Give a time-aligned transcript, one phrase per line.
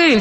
[0.00, 0.18] Radio.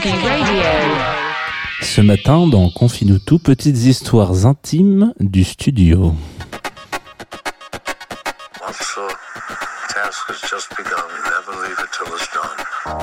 [1.82, 6.14] Ce matin, dans Confine-nous tout, petites histoires intimes du studio.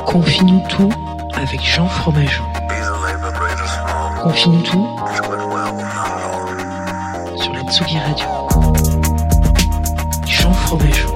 [0.04, 0.92] Confie-nous tout
[1.34, 2.44] avec Jean Fromageau.
[4.22, 4.86] Confie-nous tout
[7.42, 8.26] sur la Tsugi Radio.
[10.26, 11.15] Jean Fromageau.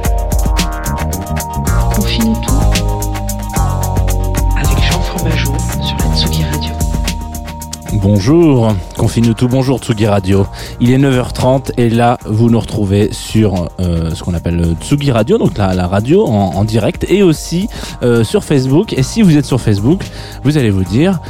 [8.02, 10.46] Bonjour, Confine-nous tout, bonjour Tsugi Radio.
[10.80, 15.12] Il est 9h30 et là, vous nous retrouvez sur euh, ce qu'on appelle euh, Tsugi
[15.12, 17.68] Radio, donc la, radio en, en direct et aussi
[18.02, 18.94] euh, sur Facebook.
[18.94, 20.02] Et si vous êtes sur Facebook,
[20.44, 21.20] vous allez vous dire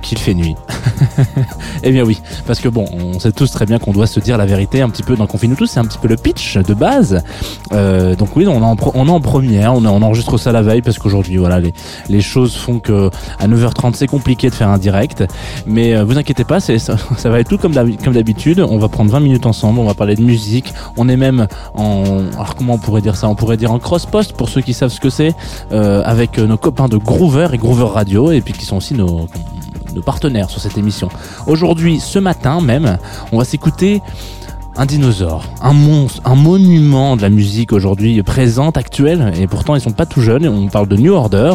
[0.00, 0.54] qu'il fait nuit.
[1.82, 4.36] eh bien oui, parce que bon, on sait tous très bien qu'on doit se dire
[4.36, 6.74] la vérité un petit peu dans Confine-nous tous, c'est un petit peu le pitch de
[6.74, 7.22] base.
[7.72, 11.60] Euh, donc oui, on est en, première, on, enregistre ça la veille parce qu'aujourd'hui, voilà,
[12.08, 15.24] les, choses font que à 9h30 c'est compliqué de faire un direct,
[15.66, 18.60] mais euh, vous inquiétez pas, ça, va être tout comme d'habi- comme d'habitude.
[18.60, 20.72] On va prendre 20 minutes ensemble, on va parler de musique.
[20.96, 23.28] On est même en, alors comment on pourrait dire ça?
[23.28, 25.34] On pourrait dire en cross-post pour ceux qui savent ce que c'est,
[25.72, 29.26] euh, avec nos copains de Groover et Groover Radio, et puis qui sont aussi nos
[29.94, 31.08] nos partenaires sur cette émission.
[31.46, 32.98] Aujourd'hui, ce matin même,
[33.32, 34.00] on va s'écouter
[34.76, 39.80] un dinosaure, un monstre, un monument de la musique aujourd'hui présente, actuelle, et pourtant ils
[39.80, 40.48] sont pas tout jeunes.
[40.48, 41.54] On parle de New Order.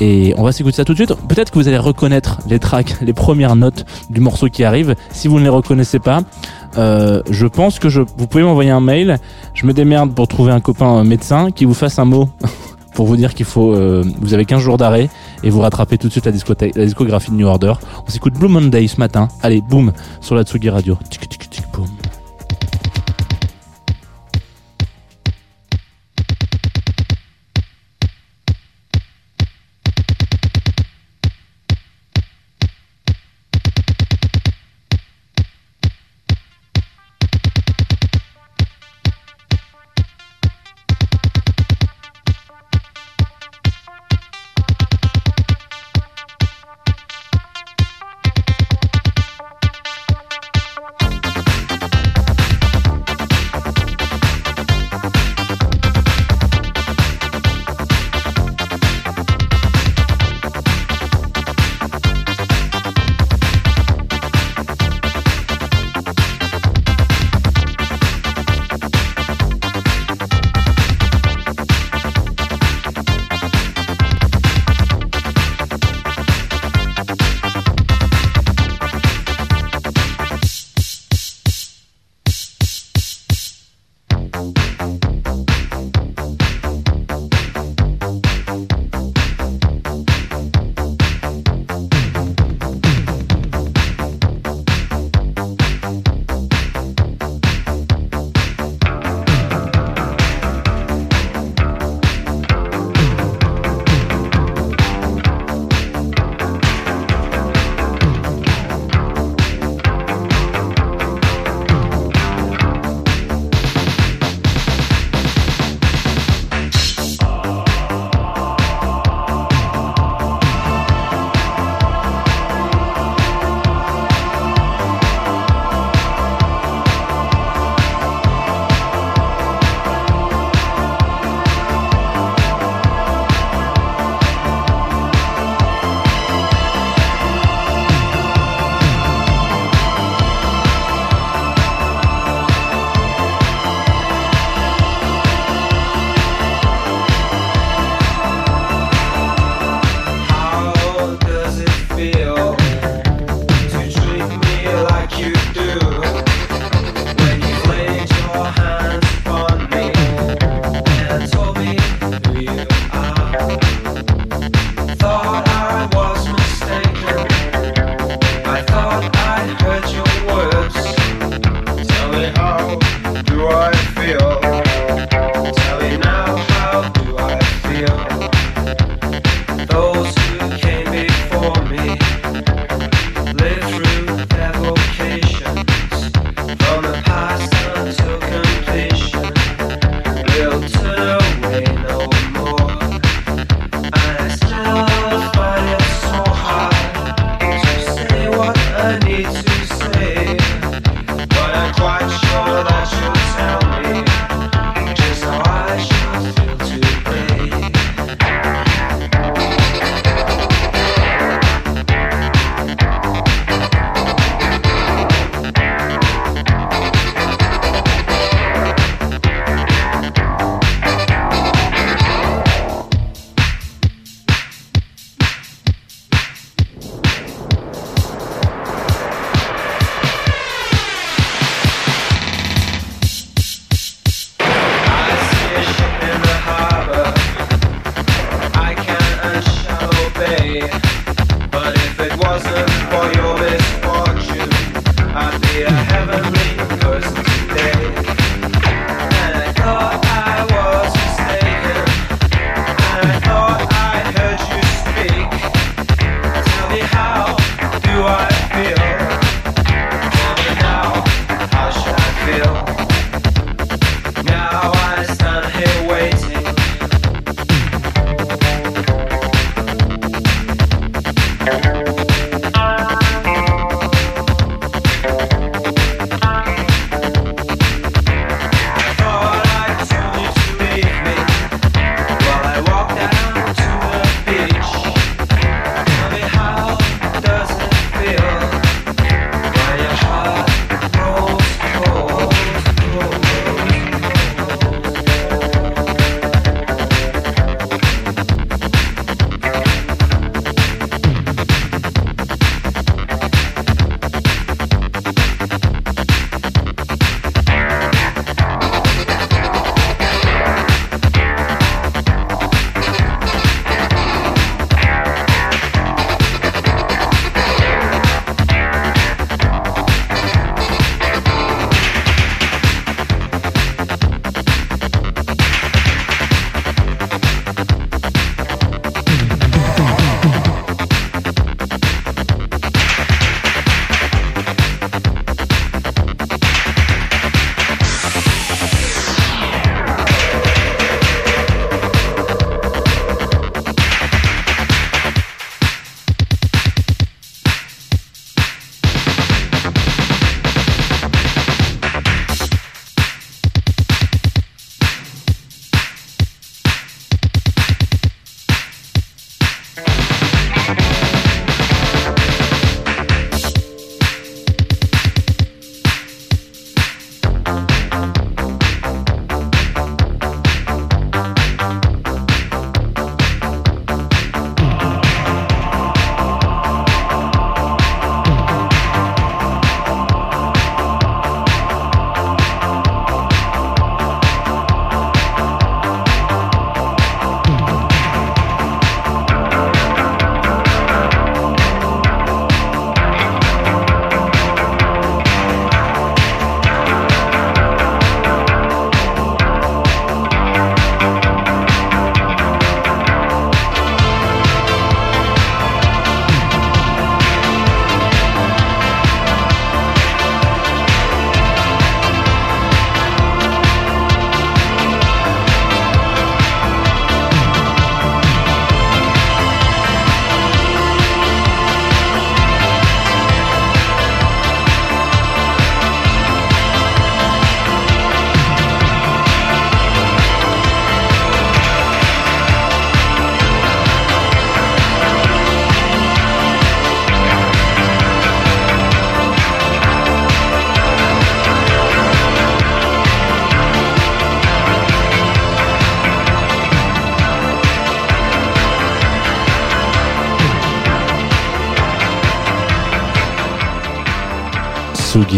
[0.00, 1.12] Et on va s'écouter ça tout de suite.
[1.28, 4.94] Peut-être que vous allez reconnaître les tracks, les premières notes du morceau qui arrive.
[5.10, 6.20] Si vous ne les reconnaissez pas,
[6.76, 9.18] euh, je pense que je, vous pouvez m'envoyer un mail.
[9.54, 12.28] Je me démerde pour trouver un copain euh, médecin qui vous fasse un mot
[12.98, 15.08] pour vous dire qu'il faut, euh, vous avez 15 jours d'arrêt
[15.44, 17.74] et vous rattrapez tout de suite la, discographie de New Order.
[18.04, 19.28] On s'écoute Blue Monday ce matin.
[19.40, 20.98] Allez, boum, sur la Tsugi Radio.
[21.08, 21.37] Tic, tic,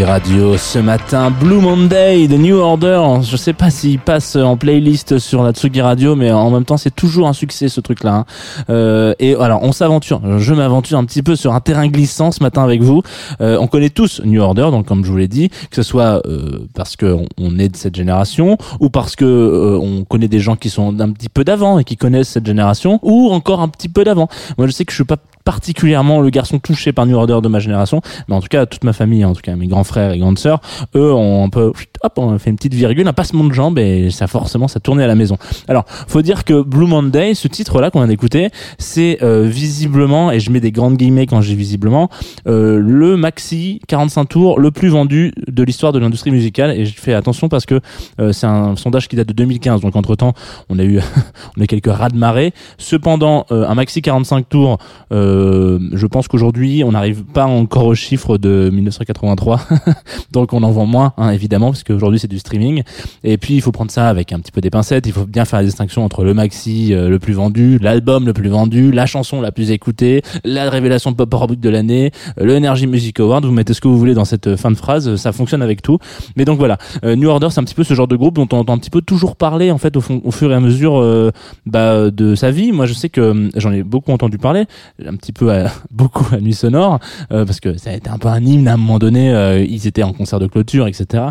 [0.05, 1.31] Radio ce matin.
[1.31, 3.03] Blue Monday de New Order.
[3.23, 6.77] Je sais pas s'il passe en playlist sur la Tsugi Radio, mais en même temps
[6.77, 8.15] c'est toujours un succès ce truc-là.
[8.15, 8.25] hein.
[8.71, 10.21] Euh, et alors on s'aventure.
[10.39, 13.03] Je m'aventure un petit peu sur un terrain glissant ce matin avec vous.
[13.41, 16.23] Euh, on connaît tous New Order, donc comme je vous l'ai dit, que ce soit
[16.27, 20.41] euh, parce que on est de cette génération ou parce que euh, on connaît des
[20.41, 23.69] gens qui sont un petit peu d'avant et qui connaissent cette génération, ou encore un
[23.69, 24.29] petit peu d'avant.
[24.57, 27.49] Moi je sais que je suis pas particulièrement le garçon touché par New Order de
[27.49, 30.13] ma génération, mais en tout cas toute ma famille, en tout cas mes grands frères
[30.13, 30.61] et grandes sœurs,
[30.95, 34.11] eux ont un peu hop, on fait une petite virgule, un passement de jambe et
[34.11, 35.37] ça forcément ça tournait à la maison.
[35.69, 40.41] Alors, faut dire que Blue Monday, ce titre-là qu'on vient d'écouter, c'est euh, visiblement, et
[40.41, 42.09] je mets des grandes guillemets quand j'ai visiblement,
[42.47, 46.71] euh, le maxi 45 tours le plus vendu de l'histoire de l'industrie musicale.
[46.79, 47.81] Et je fais attention parce que
[48.21, 50.35] euh, c'est un sondage qui date de 2015, donc entre temps,
[50.69, 51.01] on a eu,
[51.57, 52.53] on a quelques raz de marée.
[52.79, 54.79] Cependant, euh, un maxi 45 tours,
[55.13, 59.61] euh, je pense qu'aujourd'hui, on n'arrive pas encore au chiffre de 1983,
[60.33, 62.83] donc on en vend moins, hein, évidemment, parce qu'aujourd'hui c'est du streaming.
[63.25, 65.07] Et puis il faut prendre ça avec un petit peu des pincettes.
[65.07, 68.33] Il faut bien faire la distinction entre le maxi euh, le plus vendu, l'album le
[68.33, 72.57] plus vendu, la chanson la plus écoutée, la révélation pop rock de l'année, euh, le
[72.57, 73.45] Energy Music Award.
[73.45, 75.63] Vous mettez ce que vous voulez dans cette euh, fin de phrase, euh, ça fonctionne
[75.63, 75.99] avec tout.
[76.37, 78.49] Mais donc voilà, euh, New Order, c'est un petit peu ce genre de groupe dont
[78.53, 81.33] on entend un petit peu toujours parler en fait au, fur et à mesure
[81.67, 82.73] bah, de sa vie.
[82.73, 84.67] Moi, je sais que hum, j'en ai beaucoup entendu parler,
[85.05, 88.29] un petit peu à, beaucoup à Nuit Sonore, parce que ça a été un peu
[88.29, 89.67] un hymne à un moment donné.
[89.69, 91.25] ils étaient en concert de clôture, etc.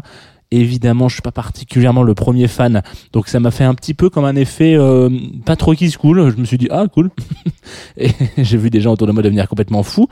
[0.52, 2.82] Évidemment, je suis pas particulièrement le premier fan,
[3.14, 5.10] donc ça m'a fait un petit peu comme un effet euh,
[5.46, 6.32] pas trop kiss cool.
[6.32, 7.12] Je me suis dit ah cool,
[7.98, 10.08] et j'ai vu des gens autour de moi devenir complètement fous.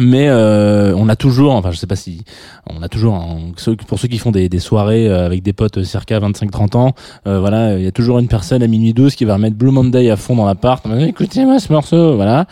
[0.00, 2.24] Mais euh, on a toujours, enfin je sais pas si,
[2.66, 3.38] on a toujours,
[3.86, 6.94] pour ceux qui font des, soirées euh, avec des potes euh, circa 25-30 ans,
[7.28, 9.70] euh, voilà, il y a toujours une personne à minuit 12 qui va remettre Blue
[9.70, 10.84] Monday à fond dans l'appart.
[10.86, 12.46] Écoutez-moi ce morceau, voilà.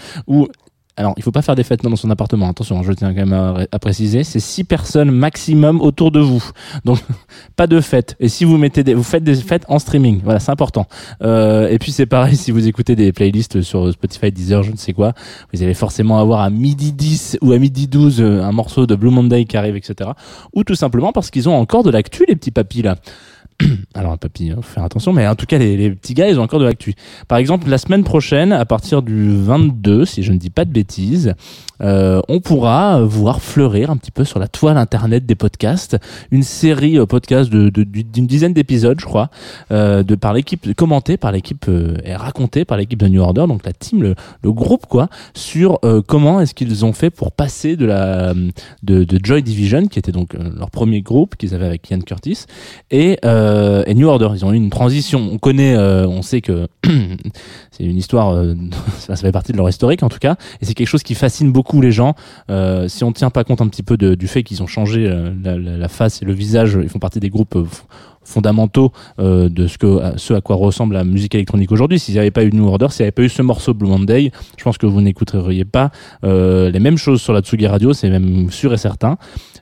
[0.97, 2.49] Alors, il faut pas faire des fêtes dans son appartement.
[2.51, 6.45] Attention, je tiens quand même à, à préciser, c'est six personnes maximum autour de vous.
[6.85, 6.99] Donc,
[7.57, 8.15] pas de fête.
[8.21, 10.87] Et si vous mettez des, vous faites des fêtes en streaming, voilà, c'est important.
[11.23, 14.77] Euh, et puis c'est pareil si vous écoutez des playlists sur Spotify, Deezer, je ne
[14.77, 15.15] sais quoi,
[15.55, 18.95] vous allez forcément avoir à midi 10 ou à midi 12 euh, un morceau de
[18.95, 20.11] Blue Monday qui arrive, etc.
[20.53, 22.97] Ou tout simplement parce qu'ils ont encore de l'actu, les petits papis là.
[23.95, 26.43] Alors, papy, hein, faut faire attention, mais en tout cas, les, petits gars, ils ont
[26.43, 26.95] encore de l'actu.
[27.29, 30.71] Par exemple, la semaine prochaine, à partir du 22, si je ne dis pas de
[30.71, 31.35] bêtises,
[31.83, 35.97] euh, on pourra voir fleurir un petit peu sur la toile internet des podcasts
[36.31, 39.31] une série euh, podcast de- d'une dizaine d'épisodes, je crois,
[39.73, 41.69] euh, de par l'équipe, commenté par l'équipe
[42.05, 44.15] et raconté par l'équipe de New Order, donc la team, le,
[44.53, 48.35] groupe, quoi, sur comment est-ce qu'ils ont fait pour passer de la
[48.83, 52.45] de, Joy Division, qui était donc leur premier groupe qu'ils avaient avec Ian Curtis,
[52.91, 53.19] et,
[53.87, 54.29] et New Order.
[54.35, 55.29] Ils ont eu une transition.
[55.33, 56.69] On connaît, euh, on sait que
[57.71, 58.55] c'est une histoire, euh,
[58.99, 61.53] ça, fait partie de leur historique en tout cas, et c'est quelque chose qui fascine
[61.53, 62.15] beaucoup les gens.
[62.51, 65.07] Euh, si on ne tient pas compte un petit peu du fait qu'ils ont changé
[65.07, 67.67] euh, la, face et le visage, ils font partie des groupes euh,
[68.25, 71.99] fondamentaux euh, de ce que ce à quoi ressemble la musique électronique aujourd'hui.
[71.99, 73.89] S'il n'y avait pas eu New Order, s'il n'y avait pas eu ce morceau Blue
[73.89, 75.91] Monday, je pense que vous n'écouteriez pas
[76.25, 79.17] euh, les mêmes choses sur la Tsugi Radio, c'est même sûr et certain.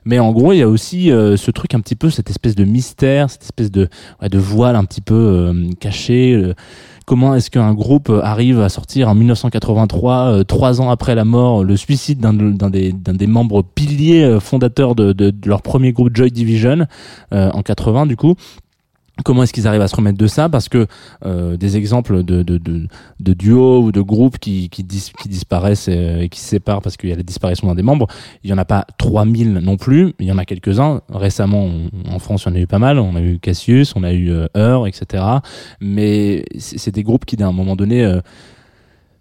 [0.05, 2.55] Mais en gros, il y a aussi euh, ce truc un petit peu, cette espèce
[2.55, 3.87] de mystère, cette espèce de,
[4.21, 6.53] ouais, de voile un petit peu euh, caché.
[7.11, 11.65] Comment est-ce qu'un groupe arrive à sortir en 1983, euh, trois ans après la mort,
[11.65, 16.31] le suicide d'un de- d'un des, membres piliers euh, fondateurs de leur premier groupe Joy
[16.31, 16.85] Division
[17.33, 18.35] euh, en 80 du coup
[19.23, 20.49] Comment est-ce qu'ils arrivent à se remettre de ça?
[20.49, 20.87] Parce que
[21.25, 25.89] euh, des exemples de, de, de, duos ou de groupes qui, qui, dis- qui disparaissent
[25.89, 28.07] euh, et qui se séparent parce qu'il y a la disparition d'un des membres,
[28.43, 31.01] il y en a pas 3000 non plus, il y en a quelques-uns.
[31.09, 31.69] Récemment,
[32.09, 32.97] en France, il y en a eu pas mal.
[32.99, 35.23] On a eu Cassius, on a eu euh, Heur, etc.
[35.81, 38.03] Mais c'est des groupes qui, d'un moment donné,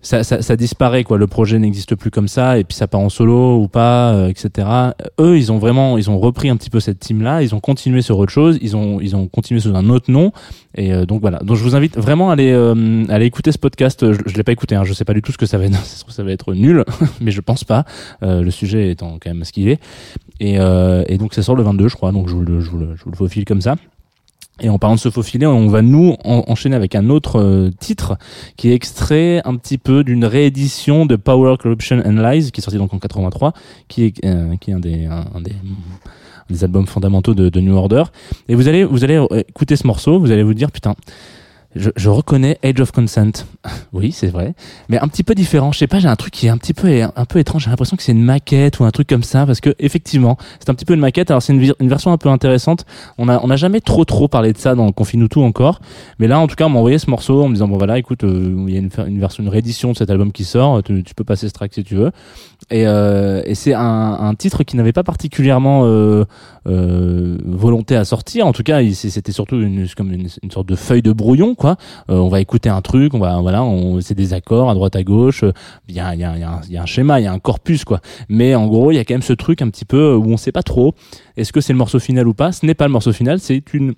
[0.03, 1.19] ça, ça, ça disparaît quoi.
[1.19, 4.29] Le projet n'existe plus comme ça et puis ça part en solo ou pas, euh,
[4.29, 4.69] etc.
[5.19, 7.43] Eux, ils ont vraiment, ils ont repris un petit peu cette team là.
[7.43, 8.59] Ils ont continué sur autre chose.
[8.63, 10.33] Ils ont, ils ont continué sous un autre nom.
[10.75, 11.39] Et euh, donc voilà.
[11.41, 14.13] Donc je vous invite vraiment à aller, euh, à aller écouter ce podcast.
[14.13, 14.75] Je, je l'ai pas écouté.
[14.75, 14.85] Hein.
[14.85, 15.79] Je sais pas du tout ce que ça va être.
[16.11, 16.85] Ça va être nul,
[17.21, 17.85] mais je pense pas.
[18.23, 19.81] Euh, le sujet étant quand même ce qu'il est.
[20.41, 22.11] Et, euh, donc ça sort le 22, je crois.
[22.13, 23.77] Donc je vous le, je vous le, je vous le faufile comme ça.
[24.63, 27.71] Et en parlant de se faufiler, on va nous en- enchaîner avec un autre euh,
[27.81, 28.17] titre
[28.57, 32.65] qui est extrait un petit peu d'une réédition de Power, Corruption and Lies qui est
[32.65, 33.53] sorti donc en 83,
[33.89, 37.49] qui est euh, qui est un des un, un des un des albums fondamentaux de,
[37.49, 38.05] de New Order.
[38.49, 40.95] Et vous allez vous allez euh, écouter ce morceau, vous allez vous dire putain.
[41.77, 43.47] Je, je reconnais Age of Consent.
[43.93, 44.55] Oui, c'est vrai.
[44.89, 45.73] Mais un petit peu différent.
[45.73, 47.65] Je sais pas, j'ai un truc qui est un petit peu, un peu étrange.
[47.65, 49.47] J'ai l'impression que c'est une maquette ou un truc comme ça.
[49.47, 51.31] Parce que, effectivement, c'est un petit peu une maquette.
[51.31, 52.87] Alors, c'est une, une version un peu intéressante.
[53.19, 55.81] On a, on a jamais trop, trop parlé de ça dans Confine tout encore.
[56.21, 57.99] Mais là, en tout cas, on m'a envoyé ce morceau en me disant, bon, voilà,
[57.99, 60.83] écoute, euh, il y a une, une version, une réédition de cet album qui sort.
[60.85, 62.13] Tu, peux passer ce track si tu veux.
[62.71, 63.83] Et, euh, et c'est un,
[64.21, 66.25] un titre qui n'avait pas particulièrement euh,
[66.69, 68.47] euh, volonté à sortir.
[68.47, 71.75] En tout cas, c'était surtout une, comme une, une sorte de feuille de brouillon, Euh,
[72.17, 75.03] on va écouter un truc, on va, voilà, on, c'est des accords à droite à
[75.03, 75.45] gauche.
[75.45, 75.53] euh,
[75.89, 77.25] Il y a, il y, a, y, a un- il y a un schéma, il
[77.25, 78.01] y a un corpus, quoi.
[78.29, 80.37] Mais en gros, il y a quand même ce truc un petit peu où on
[80.37, 80.95] sait pas trop.
[81.37, 83.63] Est-ce que c'est le morceau final ou pas Ce n'est pas le morceau final, c'est
[83.75, 83.95] une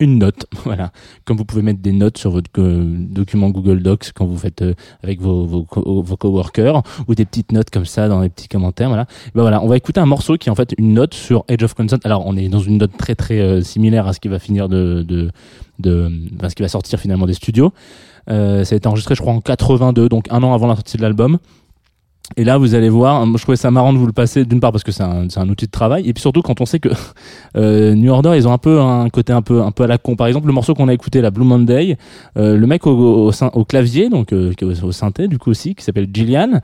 [0.00, 0.90] une note, voilà,
[1.24, 4.62] comme vous pouvez mettre des notes sur votre euh, document Google Docs quand vous faites
[4.62, 8.48] euh, avec vos, co- vos coworkers ou des petites notes comme ça dans les petits
[8.48, 9.06] commentaires, voilà.
[9.34, 11.62] Ben voilà, on va écouter un morceau qui est en fait une note sur Age
[11.62, 11.98] of Consent.
[12.04, 14.68] Alors on est dans une note très très euh, similaire à ce qui va finir
[14.68, 15.30] de, de,
[15.78, 16.10] de,
[16.48, 17.72] ce qui va sortir finalement des studios.
[18.28, 20.96] Euh, ça a été enregistré, je crois, en 82, donc un an avant la sortie
[20.96, 21.38] de l'album.
[22.36, 24.70] Et là, vous allez voir, je trouvais ça marrant de vous le passer, d'une part
[24.70, 26.88] parce que c'est un, un outil de travail, et puis surtout quand on sait que
[27.56, 29.98] euh, New Order, ils ont un peu un côté un peu un peu à la
[29.98, 30.14] con.
[30.14, 31.96] Par exemple, le morceau qu'on a écouté, la Blue Monday,
[32.36, 33.32] euh, le mec au,
[33.68, 36.60] clavier, donc euh, au, synthé, du coup aussi, qui s'appelle Gillian,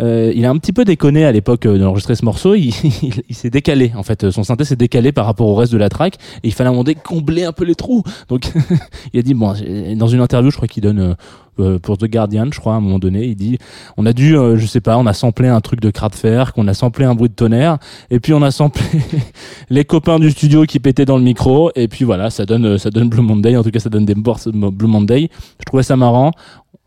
[0.00, 2.54] euh, il a un petit peu déconné à l'époque euh, d'enregistrer ce morceau.
[2.54, 5.72] Il, il, il s'est décalé, en fait, son synthé s'est décalé par rapport au reste
[5.72, 8.02] de la track, et il fallait un moment donné combler un peu les trous.
[8.28, 8.50] Donc,
[9.12, 9.54] il a dit bon,
[9.96, 11.16] dans une interview, je crois qu'il donne.
[11.58, 13.58] Euh, pour The Guardian, je crois, à un moment donné, il dit,
[13.96, 16.68] on a dû, euh, je sais pas, on a samplé un truc de fer, qu'on
[16.68, 17.78] a samplé un bruit de tonnerre,
[18.10, 18.84] et puis on a samplé
[19.70, 22.78] les copains du studio qui pétaient dans le micro, et puis voilà, ça donne, euh,
[22.78, 25.30] ça donne Blue Monday, en tout cas ça donne des morceaux Blue Monday.
[25.58, 26.32] Je trouvais ça marrant.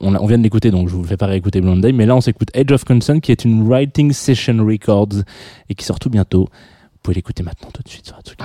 [0.01, 2.21] On, vient de l'écouter, donc je vous fais pas réécouter Blue Monday, mais là on
[2.21, 5.23] s'écoute Age of Consent, qui est une writing session records,
[5.69, 6.43] et qui sort tout bientôt.
[6.43, 8.37] Vous pouvez l'écouter maintenant tout de suite sur Atsugi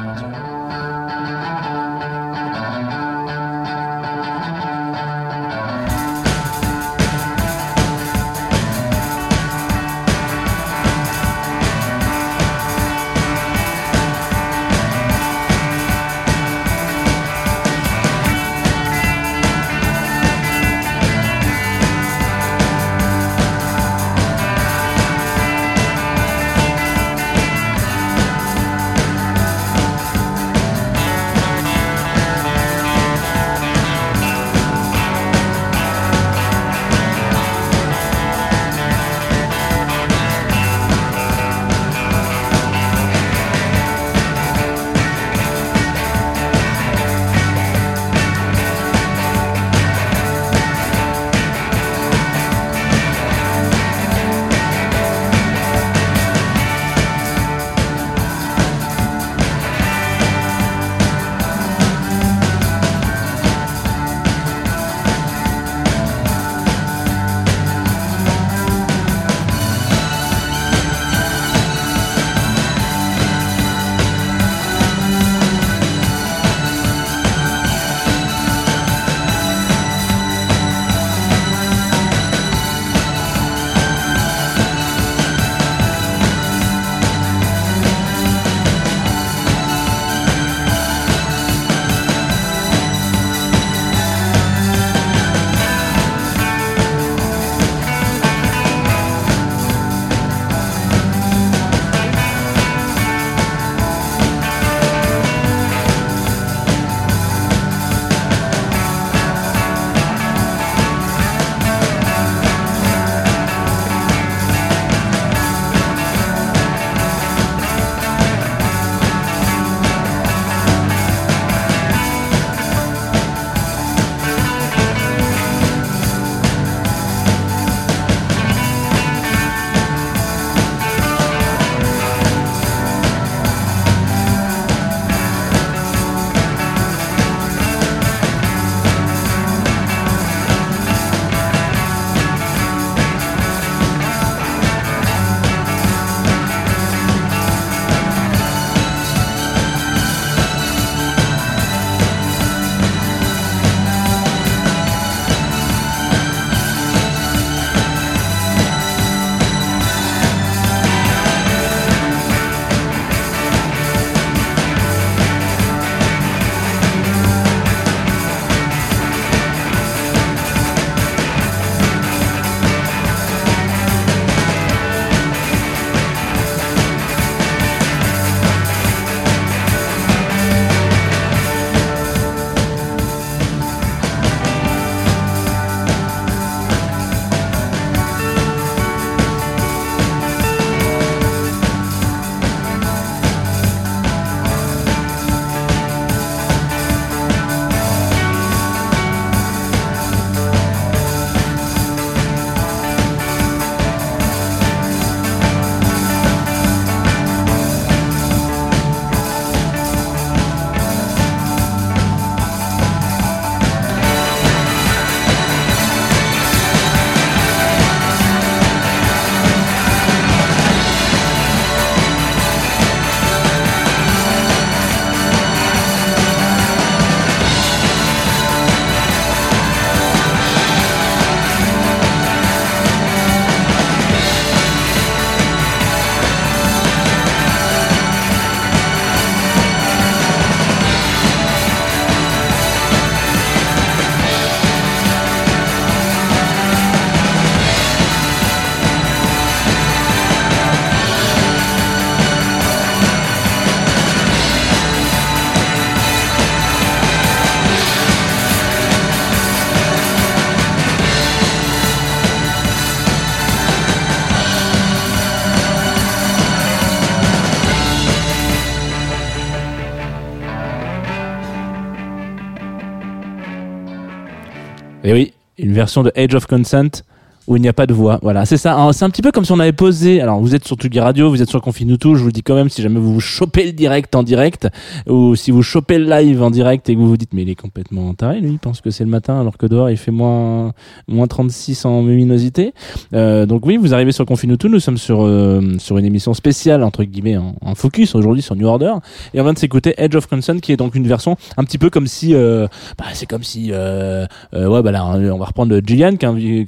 [275.85, 277.05] version de Age of Consent
[277.47, 278.19] où il n'y a pas de voix.
[278.23, 278.75] Voilà, c'est ça.
[278.75, 280.21] Alors, C'est un petit peu comme si on avait posé.
[280.21, 282.15] Alors, vous êtes sur Tsugi Radio, vous êtes sur Confinuto.
[282.15, 284.69] Je vous le dis quand même, si jamais vous chopez le direct en direct,
[285.09, 287.51] ou si vous chopez le live en direct et que vous vous dites, mais il
[287.51, 290.11] est complètement taré, lui, il pense que c'est le matin, alors que dehors il fait
[290.11, 290.73] moins,
[291.09, 292.73] moins 36 en luminosité.
[293.13, 294.69] Euh, donc oui, vous arrivez sur Confinuto.
[294.69, 298.57] Nous sommes sur, euh, sur une émission spéciale, entre guillemets, en, en focus aujourd'hui sur
[298.57, 298.95] New Order.
[299.33, 301.79] Et on vient de s'écouter Edge of Consent, qui est donc une version un petit
[301.79, 302.67] peu comme si, euh,
[302.99, 306.67] bah, c'est comme si, euh, euh, ouais, bah là, on va reprendre Gillian, qui,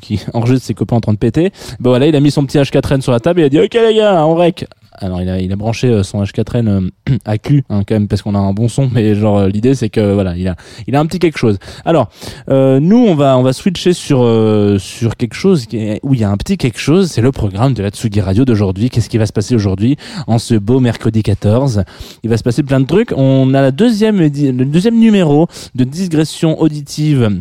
[0.00, 1.50] qui, enregistre ses copains en train de péter.
[1.80, 3.60] Bah voilà, il a mis son petit H4N sur la table et il a dit,
[3.60, 4.66] ok les gars, on rec.
[4.96, 6.88] Alors il a, il a branché euh, son H4N euh,
[7.24, 9.74] à Q hein, quand même parce qu'on a un bon son mais genre euh, l'idée
[9.74, 10.54] c'est que voilà il a
[10.86, 11.58] il a un petit quelque chose.
[11.84, 12.10] Alors
[12.48, 16.14] euh, nous on va on va switcher sur euh, sur quelque chose qui est- où
[16.14, 18.88] il y a un petit quelque chose c'est le programme de la Tsugi Radio d'aujourd'hui.
[18.88, 19.96] Qu'est-ce qui va se passer aujourd'hui
[20.28, 21.82] en ce beau mercredi 14
[22.22, 23.12] Il va se passer plein de trucs.
[23.16, 24.30] On a la deuxième le
[24.64, 27.40] deuxième numéro de digression auditive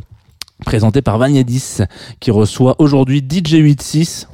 [0.63, 1.80] présenté par Vagnadis
[2.19, 4.28] qui reçoit aujourd'hui DJ86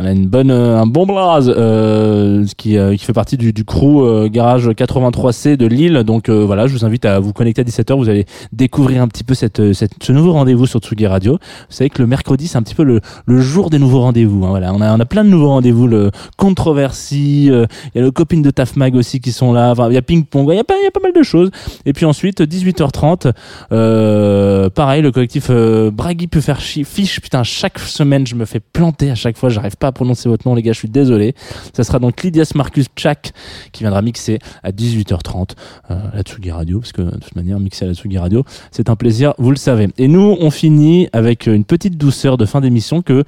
[0.00, 3.52] on a une bonne, euh, un bon blaze euh, qui, euh, qui fait partie du,
[3.52, 6.04] du crew euh, garage 83C de Lille.
[6.04, 7.96] Donc euh, voilà, je vous invite à vous connecter à 17h.
[7.96, 11.32] Vous allez découvrir un petit peu cette, euh, cette, ce nouveau rendez-vous sur Tsugi Radio.
[11.32, 11.38] Vous
[11.74, 14.44] savez que le mercredi, c'est un petit peu le, le jour des nouveaux rendez-vous.
[14.44, 14.50] hein.
[14.50, 15.88] Voilà, on a, on a plein de nouveaux rendez-vous.
[15.88, 19.74] Le controversie, il y a le copine de Taf Mag aussi qui sont là.
[19.88, 20.48] Il y a ping pong.
[20.52, 21.50] Il y a pas, il y a pas mal de choses.
[21.86, 23.32] Et puis ensuite, 18h30,
[23.72, 27.20] euh, pareil, le collectif Braggy peut faire fiche.
[27.20, 29.48] Putain, chaque semaine, je me fais planter à chaque fois.
[29.48, 30.72] J'arrive pas prononcer votre nom, les gars.
[30.72, 31.34] Je suis désolé.
[31.74, 33.32] Ça sera donc Lydias Marcus Chak
[33.72, 35.50] qui viendra mixer à 18h30
[35.90, 38.90] euh, la Tsugi Radio, parce que de toute manière, mixer à la Tsugi Radio, c'est
[38.90, 39.88] un plaisir, vous le savez.
[39.98, 43.24] Et nous, on finit avec une petite douceur de fin d'émission que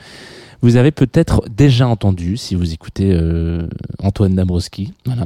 [0.63, 3.67] vous avez peut-être déjà entendu si vous écoutez euh,
[4.03, 4.93] Antoine Dabrowski.
[5.07, 5.25] Voilà.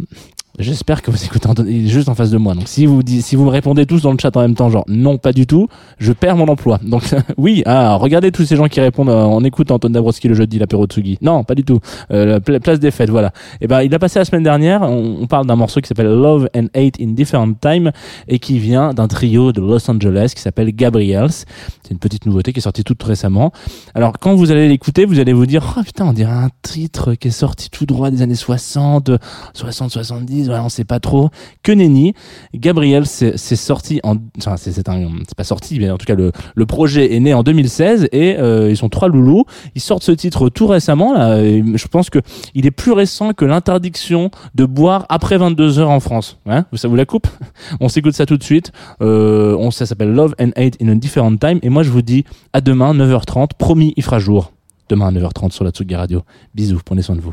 [0.60, 1.48] J'espère que vous écoutez
[1.88, 2.54] juste en face de moi.
[2.54, 4.84] Donc si vous si vous me répondez tous dans le chat en même temps, genre
[4.86, 5.66] non, pas du tout,
[5.98, 6.78] je perds mon emploi.
[6.86, 7.02] Donc
[7.36, 10.60] oui, ah, regardez tous ces gens qui répondent euh, en écoutant Antoine Dabrowski le jeudi,
[10.60, 11.18] l'apéro Tsugi.
[11.22, 11.80] Non, pas du tout.
[12.12, 13.32] Euh, la pla- place des fêtes, voilà.
[13.60, 14.82] Et ben il a passé la semaine dernière.
[14.82, 17.90] On, on parle d'un morceau qui s'appelle Love and Hate in Different Time
[18.28, 21.30] et qui vient d'un trio de Los Angeles qui s'appelle Gabriels.
[21.30, 23.50] C'est une petite nouveauté qui est sortie toute récemment.
[23.96, 27.14] Alors quand vous allez l'écouter, vous allez vous dire oh putain, on dirait un titre
[27.14, 29.10] qui est sorti tout droit des années 60,
[29.52, 31.30] 60 70, voilà, on sait pas trop.
[31.62, 32.14] Que nenni.
[32.54, 34.84] Gabriel c'est sorti en enfin c'est
[35.36, 38.76] pas sorti mais en tout cas le projet est né en 2016 et euh, ils
[38.76, 42.18] sont trois loulous, ils sortent ce titre tout récemment là, je pense que
[42.54, 46.38] il est plus récent que l'interdiction de boire après 22 heures en France.
[46.46, 47.26] Hein ça vous la coupe?
[47.80, 48.72] On s'écoute ça tout de suite.
[49.00, 52.24] Euh, ça s'appelle Love and Hate in a Different Time et moi je vous dis
[52.52, 54.52] à demain 9h30, promis il fera jour.
[54.88, 56.22] Demain à 9h30 sur la Tsugi Radio.
[56.54, 57.32] Bisous, prenez soin de vous.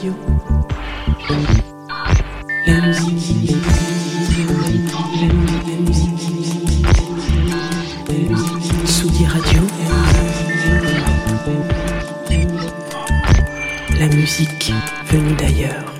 [0.00, 0.14] Radio.
[2.66, 3.50] La musique.
[5.20, 6.16] La musique.
[8.86, 9.62] Tsugi Radio.
[13.98, 14.72] La musique
[15.10, 15.99] venue d'ailleurs.